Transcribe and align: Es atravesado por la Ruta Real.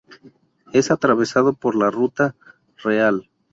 Es 0.73 0.89
atravesado 0.89 1.53
por 1.53 1.75
la 1.75 1.91
Ruta 1.91 2.35
Real. 2.83 3.29